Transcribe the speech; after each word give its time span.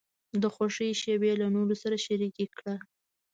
د 0.41 0.43
خوښۍ 0.53 0.91
شیبې 1.01 1.31
له 1.41 1.47
نورو 1.55 1.75
سره 1.81 1.95
شریکې 2.05 2.45
کړه. 2.55 2.75